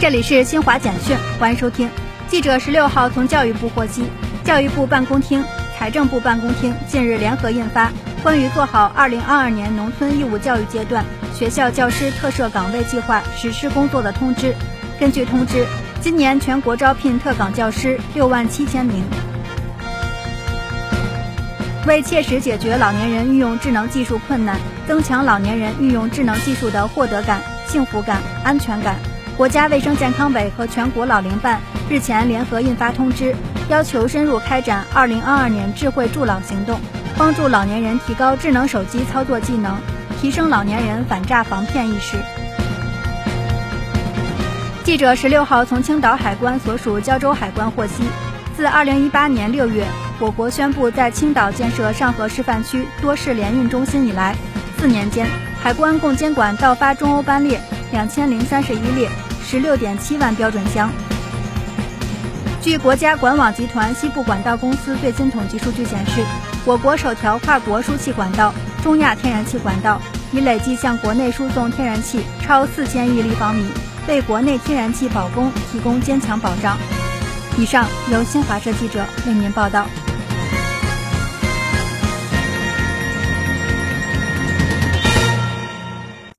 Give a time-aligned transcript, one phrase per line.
[0.00, 1.90] 这里是新华简讯，欢迎收听。
[2.28, 4.04] 记者十六号从教育部获悉，
[4.44, 5.44] 教育部办公厅、
[5.76, 7.86] 财政部办公厅近日联合印发
[8.22, 14.52] 《关于做好二零二二年农村义务教育阶段学校教师特设岗位计划实施工作的通知》。
[15.00, 15.66] 根据通知，
[16.00, 19.02] 今年全国招聘特岗教师六万七千名。
[21.88, 24.56] 为切实解决老年人运用智能技术困难，
[24.86, 28.94] 增强老年人运用智能技术的获得感、幸福感、安全感。
[29.38, 33.32] 国家卫生健康委和全国老龄办日前联合印发通知，
[33.70, 36.80] 要求深入开展“二零二二年智慧助老行动”，
[37.16, 39.76] 帮助老年人提高智能手机操作技能，
[40.20, 42.16] 提升老年人反诈防骗意识。
[44.82, 48.02] 记者十六号从青岛海关所属胶州海关获悉，
[48.56, 49.86] 自二零一八年六月，
[50.18, 54.34] 我国宣布在青岛建设上河示范区多式联运中心以来，
[54.80, 55.28] 四年间，
[55.62, 57.60] 海关共监管到发中欧班列
[57.92, 59.08] 两千零三十一列。
[59.50, 60.90] 十六点七万标准箱。
[62.60, 66.22] 据国家管网集团西部管道公司最新统计数据显示，
[66.66, 68.52] 我国首条跨国输气管道——
[68.84, 69.98] 中亚天然气管道，
[70.32, 73.64] 已累计向国内输送天然气超四千亿立方米，
[74.06, 76.76] 为国内天然气保供提供坚强保障。
[77.56, 79.86] 以上由新华社记者为您报道。